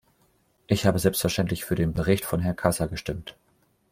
[0.65, 3.35] Ich habe selbstverständlich für den Bericht von Herrn Casa gestimmt.